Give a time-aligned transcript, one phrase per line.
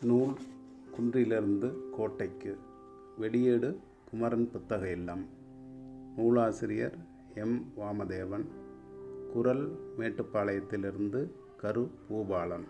[0.00, 0.32] நூல்
[0.90, 2.56] குன்றிலிருந்து கோட்டைக்கு.
[3.18, 5.28] வெளியீடு குமரன் புத்தக இல்லம்
[6.16, 6.96] நூலாசிரியர்
[7.34, 7.72] எம்.
[7.76, 8.46] வாமதேவன்.
[9.32, 11.90] குரல் மேட்டுப்பாளையத்திலிருந்து கரு.
[12.08, 12.64] பூபாலன்.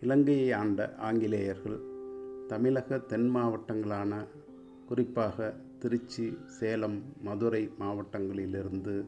[0.00, 1.80] இலங்கையை ஆண்ட ஆங்கிலேயர்கள்
[2.46, 4.26] தமிழக தென் மாவட்டங்களான
[4.86, 9.04] குறிப்பாக திருச்சி சேலம் மதுரை மாவட்டங்களிலிருந்து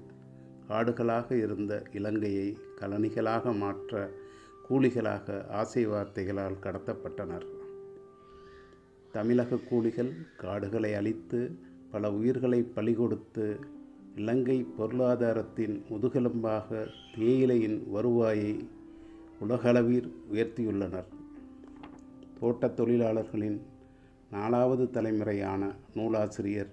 [0.68, 4.10] காடுகளாக இருந்த இலங்கையை கலனிகளாக மாற்ற
[4.68, 7.46] கூலிகளாக ஆசை வார்த்தைகளால் கடத்தப்பட்டனர்.
[9.12, 11.58] தமிழக கூலிகள் காடுகளை அழித்து
[11.90, 13.58] பல உயிர்களை பலி கொடுத்து
[14.14, 16.86] இலங்கை பொருளாதாரத்தின் முதுகெலும்பாக
[17.16, 18.68] தேயிலையின் வருவாயை
[19.40, 21.04] உலகளவில் உயர்த்தியுள்ளனர்.
[22.40, 23.62] தோட்டத் தொழிலாளர்களின்
[24.30, 26.72] நாலாவது தலைமுறையான நூலாசிரியர்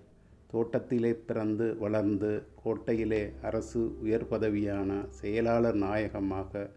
[0.51, 6.69] தோட்டத்திலே பிறந்து வளர்ந்து கோட்டையிலே அரசு உயர் பதவியான செயலாளர் நாயகமாக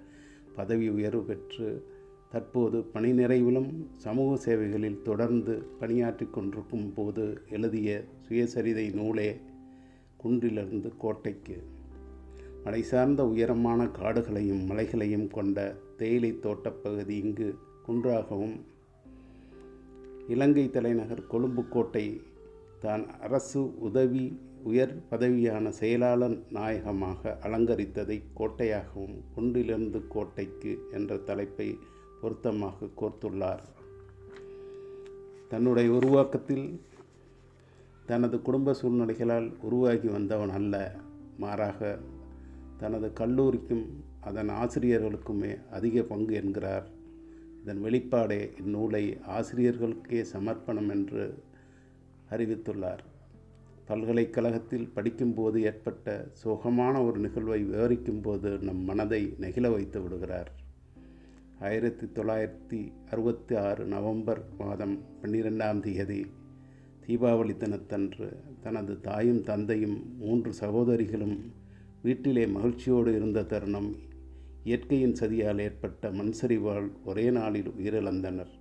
[0.57, 1.69] பதவி உயர்வு பெற்று
[2.31, 9.41] தற்போது பணி நிறைவிலும் சமூக சேவைகளில் தொடர்ந்து பணியாற்றி கொண்டிருக்கும் போது எழுதிய சுயசரிதை நூலே
[10.25, 11.57] குன்றிலிருந்து கோட்டைக்கு.
[12.65, 18.57] மலை சார்ந்த உயரமான காடுகளையும் மலைகளையும் கொண்ட தேயிலை தோட்டப்பகுதி இங்கு குன்றாகவும்
[20.29, 22.23] இலங்கை தலைநகர் கொழும்பு கோட்டை
[22.81, 31.79] தான் அரசு உதவி உயர் பதவியான செயலாளர் நாயகமாக அலங்கரித்ததை கோட்டையாகவும் குன்றிலிருந்து கோட்டைக்கு என்ற தலைப்பை
[32.21, 33.65] பொருத்தமாக கோர்த்துள்ளார்.
[35.49, 36.81] தன்னுடைய உருவாக்கத்தில்
[38.07, 40.95] தனது குடும்ப சூழ்நிலைகளால் உருவாகி வந்தவன் அல்ல.
[41.39, 41.99] மாறாக
[42.79, 43.87] தனது கல்லூரிக்கும்
[44.21, 46.87] அதன் ஆசிரியர்களுக்குமே அதிக பங்கு என்கிறார்.
[47.63, 49.05] இதன் வெளிப்பாடே இந்நூலை
[49.39, 51.25] ஆசிரியர்களுக்கே சமர்ப்பணம் என்று
[52.31, 53.05] அறிவித்துள்ளார்.
[53.87, 60.51] பல்கலைக்கழகத்தில் படிக்கும்போது ஏற்பட்ட சோகமான ஒரு நிகழ்வை விவரிக்கும்போது நம் மனதை நெகிழ வைத்து விடுகிறார்.
[61.61, 66.27] ஆயிரத்தி தொள்ளாயிரத்தி அறுபத்தி ஆறு நவம்பர் மாதம் பன்னிரெண்டாம் தேதி
[67.07, 71.53] தீபாவளி தினத்தன்று தனது தாயும் தந்தையும் மூன்று சகோதரிகளும்
[72.03, 73.97] வீட்டிலே மகிழ்ச்சியோடு இருந்த தருணம்
[74.65, 78.53] இயற்கையின் சதியால் ஏற்பட்ட மண்சரிவால் ஒரே நாளில் உயிரிழந்தனர்.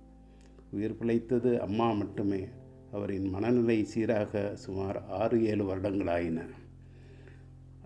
[0.70, 2.48] உயிர் பிழைத்தது அம்மா மட்டுமே.
[2.94, 6.40] அவரின் மனநிலை சீராக சுமார் ஆறு ஏழு வருடங்களாயின.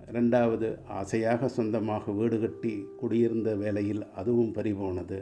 [0.09, 5.19] இரண்டாவது ஆசையாக சொந்தமாக வீடு கட்டி குடியிருந்த வேளையில் அதுவும் பறிபோனது.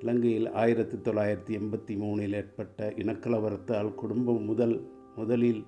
[0.00, 4.76] இலங்கையில் ஆயிரத்தி தொள்ளாயிரத்தி எண்பத்தி மூணில் ஏற்பட்ட இனக்கலவரத்தால் குடும்பம் முதல்
[5.16, 5.62] முதலில்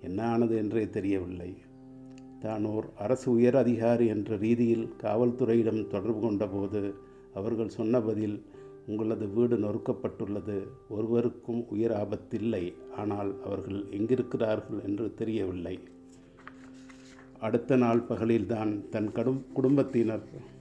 [0.00, 1.50] என்ன ஆனது என்றே தெரியவில்லை.
[2.40, 6.94] தான் ஓர் அரசு உயர் அதிகாரி என்ற ரீதியில் காவல்துறையிடம் தொடர்பு கொண்டபோது
[7.34, 8.36] அவர்கள் சொன்ன பதில்
[8.86, 10.66] உங்களது வீடு நொறுக்கப்பட்டுள்ளது.
[10.88, 12.74] ஒருவருக்கும் உயிர் ஆபத்தில்லை.
[12.96, 15.78] ஆனால் அவர்கள் எங்கிருக்கிறார்கள் என்று தெரியவில்லை.
[17.40, 20.52] அடுத்த நாள் பகலில்தான் தன் கடும் குடும்பத்தினர்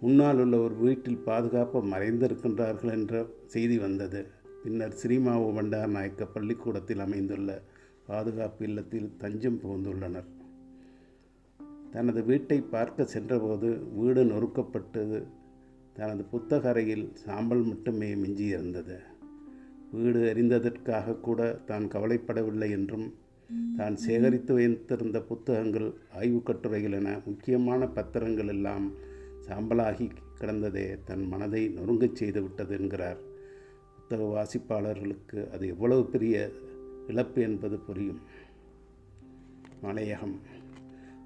[0.00, 4.26] முன்னால் உள்ள ஒரு வீட்டில் பாதுகாப்பு மறைந்திருக்கின்றார்கள் என்ற செய்தி வந்தது.
[4.62, 7.62] பின்னர் ஸ்ரீமாவு பண்டார் நாயக்க பள்ளிக்கூடத்தில் அமைந்துள்ள
[8.06, 10.28] பாதுகாப்பு இல்லத்தில் தஞ்சம் புகுந்துள்ளனர்.
[11.90, 15.26] தனது வீட்டை பார்க்க சென்றபோது வீடு நொறுக்கப்பட்டது.
[15.96, 18.96] தனது புத்தக அறையில் சாம்பல் மட்டுமே மிஞ்சியிருந்தது.
[19.92, 23.14] வீடு எரிந்ததற்காக கூட தான் கவலைப்படவில்லை என்றும்
[23.76, 28.92] தான் சேகரித்து வைத்திருந்த புத்தகங்கள் ஆய்வுக் கட்டுரைகள் என முக்கியமான பத்திரங்கள் எல்லாம்
[29.48, 33.18] சாம்பலாகி கிடந்ததே தன் மனதை நொறுங்கச் செய்து விட்டது என்கிறார்.
[33.96, 36.50] புத்தக வாசிப்பாளர்களுக்கு அது எவ்வளவு பெரிய
[37.08, 38.20] இழப்பு என்பது புரியும்.
[39.82, 40.55] மலையகம்.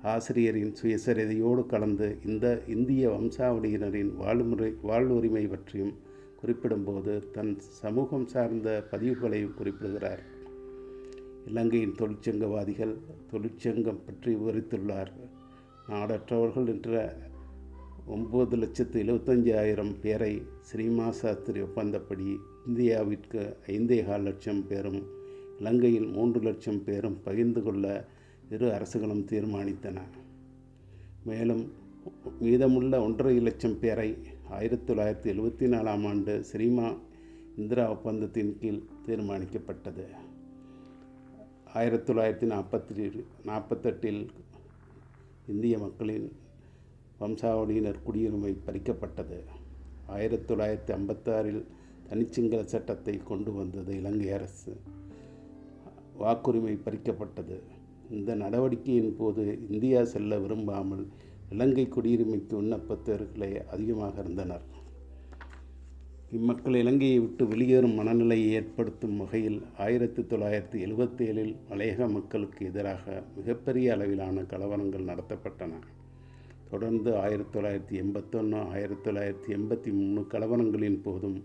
[0.03, 5.94] ஆசிரியரின் சுயசரிதையோடு கலந்து இந்த இந்திய வம்சாவளியினரின் வாழ்முறை வாழ்வுரிமை பற்றியும்
[6.43, 10.22] குறிப்பிடும்போது தன் சமூகம் சார்ந்த பதிவுகளையும் குறிப்பிடுகிறார்.
[11.47, 12.94] இலங்கையின் தொழிற்சங்கவாதிகள்
[13.31, 15.11] தொழிற்சங்கம் பற்றி விவரித்துள்ளார்.
[15.88, 17.17] நாடற்றவர்கள் என்ற
[18.09, 22.37] ஒம்பது லட்சத்து எழுபத்தஞ்சாயிரம் பேரை ஸ்ரீமா சாஸ்திரி ஒப்பந்தப்படி
[22.69, 25.03] இந்தியாவிற்கு ஐந்தே கால் லட்சம் பேரும்
[25.59, 28.09] இலங்கையில் மூன்று லட்சம் பேரும் பகிர்ந்து கொள்ள
[28.50, 30.00] இரு அரசுகளும் தீர்மானித்தன.
[31.25, 31.73] மேலும்
[32.41, 34.17] மீதமுள்ள ஒன்றரை லட்சம் பேரை
[34.49, 36.93] ஆயிரத்தி தொள்ளாயிரத்தி எழுபத்தி நாலாம் ஆண்டு சினிமா
[37.56, 40.05] இந்திரா ஒப்பந்தத்தின் கீழ் தீர்மானிக்கப்பட்டது.
[41.75, 44.29] ஆயிரத்தி தொள்ளாயிரத்தி நாற்பத்தி நாற்பத்தெட்டில்
[45.49, 46.37] இந்திய மக்களின்
[47.20, 49.41] வம்சாவளியினர் குடியுரிமை பறிக்கப்பட்டது.
[50.06, 51.64] ஆயிரத்தி தொள்ளாயிரத்தி ஐம்பத்தாறில்
[52.08, 54.76] தனிச்சிங்கள சட்டத்தை கொண்டு வந்தது இலங்கை அரசு.
[56.20, 57.61] வாக்குரிமை பறிக்கப்பட்டது.
[58.10, 61.04] இந்த நடவடிக்கையின் போது இந்தியா செல்ல விரும்பாமல்
[61.50, 64.64] இலங்கை குடியுரிமைக்கு விண்ணப்பத்தவர்களே அதிகமாக இருந்தனர்.
[66.32, 74.40] இம்மக்கள் இலங்கையை விட்டு வெளியேறும் மனநிலையை ஏற்படுத்தும் வகையில் ஆயிரத்தி தொள்ளாயிரத்தி எழுபத்தேழில் மலையக மக்களுக்கு எதிராக மிகப்பெரிய அளவிலான
[74.40, 75.80] கலவரங்கள் நடத்தப்பட்டன.
[76.70, 81.38] தொடர்ந்து ஆயிரத்தி தொள்ளாயிரத்தி எண்பத்தொன்று ஆயிரத்தி தொள்ளாயிரத்தி எண்பத்தி மூணு கலவரங்களின் போதும்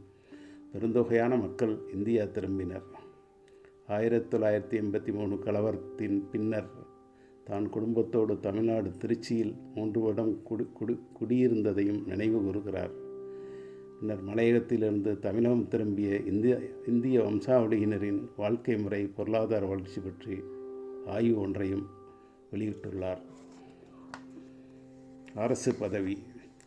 [0.74, 2.86] பெருந்தொகையான மக்கள் இந்தியா திரும்பினர்.
[3.88, 6.70] ஆயிரத்தி தொள்ளாயிரத்தி எண்பத்தி மூணு கலவரத்தின் பின்னர்
[7.44, 12.90] தான் குடும்பத்தோடு தமிழ்நாடு திருச்சியில் மூன்று வருடம் குடி குடி குடியிருந்ததையும் நினைவு கூறுகிறார்.
[14.00, 20.40] பின்னர் மலையகத்திலிருந்து தமிழகம் திரும்பிய இந்திய இந்திய வம்சாவளியினரின் வாழ்க்கை முறை பொருளாதார வளர்ச்சி பற்றி
[21.08, 21.86] ஆய்வு ஒன்றையும்
[22.52, 23.22] வெளியிட்டுள்ளார்.
[25.36, 26.18] அரசு பதவி.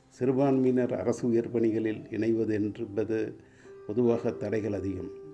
[0.08, 3.34] சிறுபான்மையினர் அரசு உயர்பணிகளில் இணைவது என்பது
[3.86, 5.26] பொதுவாக தடைகள் அதிகம்.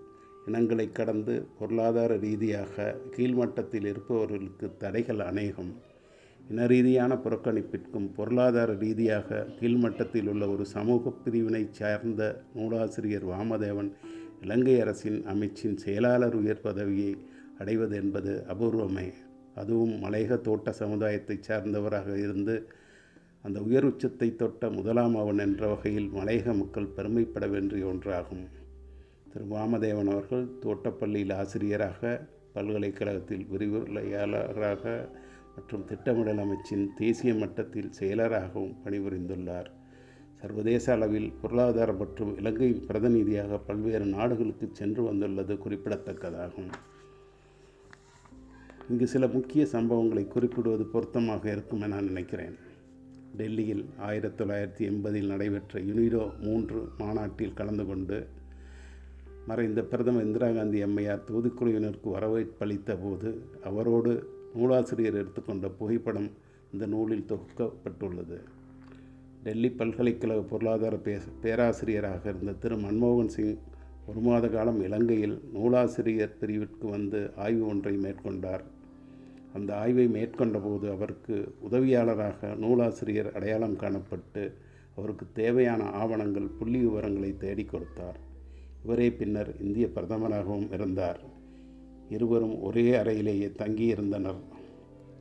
[0.47, 5.73] இனங்களை கடந்து பொருளாதார ரீதியாக கீழ்மட்டத்தில் இருப்பவர்களுக்கு தடைகள் அநேகம்.
[6.51, 13.91] இன ரீதியான புறக்கணிப்பிற்கும் பொருளாதார ரீதியாக கீழ்மட்டத்தில் உள்ள ஒரு சமூக பிரிவினை சார்ந்த நூலாசிரியர் வாமதேவன்
[14.43, 17.17] இலங்கை அரசின் அமைச்சின் செயலாளர் உயர் பதவியை
[17.59, 19.13] அடைவது என்பது அபூர்வமே.
[19.55, 22.69] அதுவும் மலையக தோட்ட சமுதாயத்தைச் சார்ந்தவராக இருந்து
[23.43, 28.45] அந்த உயர் உச்சத்தை தொட்ட முதலாம் அவன் என்ற வகையில் மலையக மக்கள் பெருமைப்பட வேண்டிய ஒன்றாகும்.
[29.35, 35.09] திரு வாமதேவன் அவர்கள் தோட்டப்பள்ளியில் ஆசிரியராக பல்கலைக்கழகத்தில் விரிவுரையாளராக
[35.57, 39.71] மற்றும் திட்டமிடல் அமைச்சின் தேசிய மட்டத்தில் செயலராகவும் பணிபுரிந்துள்ளார்.
[40.41, 46.71] சர்வதேச அளவில் பொருளாதார மற்றும் இலங்கையின் பிரதிநிதியாக பல்வேறு நாடுகளுக்கு சென்று வந்துள்ளது குறிப்பிடத்தக்கதாகும்.
[48.89, 52.57] இங்கு சில முக்கிய சம்பவங்களை குறிப்பிடுவது பொருத்தமாக இருக்கும் என நான் நினைக்கிறேன்.
[53.37, 58.27] டெல்லியில் ஆயிரத்தி தொள்ளாயிரத்தி எண்பதில் நடைபெற்ற யுனிடோ மூன்று மாநாட்டில் கலந்து கொண்டு
[59.47, 64.13] மறைந்த பிரதமர் இந்திரா காந்தி அம்மையார் தூதுக்குழுவினருக்கு வரவேற்பளித்த போது அவரோடு
[64.55, 66.31] நூலாசிரியர் எடுத்துக்கொண்ட புகைப்படம்
[66.73, 68.39] இந்த நூலில் தொகுக்கப்பட்டுள்ளது.
[69.43, 73.59] டெல்லி பல்கலைக்கழக பொருளாதார பே பேராசிரியராக இருந்த திரு மன்மோகன் சிங்
[74.07, 78.65] ஒரு மாத காலம் இலங்கையில் நூலாசிரியர் பிரிவிற்கு வந்து ஆய்வு ஒன்றை மேற்கொண்டார்.
[79.55, 84.53] அந்த ஆய்வை மேற்கொண்டபோது அவருக்கு உதவியாளராக நூலாசிரியர் அடையாளம் காணப்பட்டு
[84.97, 88.33] அவருக்கு தேவையான ஆவணங்கள் புள்ளி விவரங்களை தேடிக் கொடுத்தார்.
[88.85, 91.21] இவரே பின்னர் இந்திய பிரதமராகவும் இருந்தார்.
[92.09, 94.37] இருவரும் ஒரே அறையிலேயே தங்கியிருந்தனர்.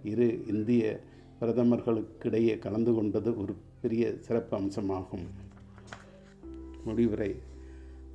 [0.04, 1.00] இரு இந்திய
[1.42, 5.25] பிரதமர்களுக்கிடையே கலந்து கொண்டது ஒரு பெரிய சிறப்பு அம்சமாகும்.
[6.86, 7.36] முடிவுரை.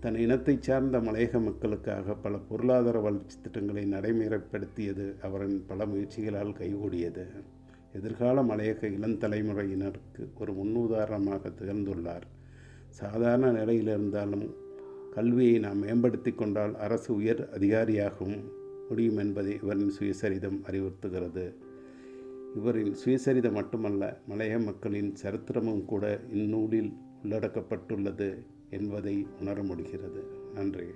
[0.01, 7.27] தன் இனத்தைச் சார்ந்த மலையக மக்களுக்காக பல பொருளாதார வளர்ச்சி திட்டங்களை நடைமுறைப்படுத்தியது அவரின் பல முயற்சிகளால் கைகூடியது.
[7.93, 12.23] எதிர்கால மலையக இளம் தலைமுறையினருக்கு ஒரு முன்னுதாரணமாக திகழ்ந்துள்ளார்.
[12.91, 14.67] சாதாரண நிலையில் இருந்தாலும்
[15.19, 18.45] கல்வியை நாம் மேம்படுத்தி கொண்டால் அரசு உயர் அதிகாரியாகவும்
[18.89, 21.55] முடியும் என்பதை இவரின் சுயசரிதம் அறிவுறுத்துகிறது.
[22.55, 26.93] இவரின் சுயசரிதம் மட்டுமல்ல மலைய மக்களின் சரித்திரமும் கூட இந்நூலில்
[27.25, 30.25] உள்ளடக்கப்பட்டுள்ளது என்பதை உணர முடிகிறது.
[30.55, 30.87] நன்றி.